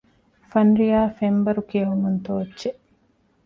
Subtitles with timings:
[0.51, 2.81] ފަންރިޔާ ފެންބަރު ކެއުމުން ތޯއްޗެއް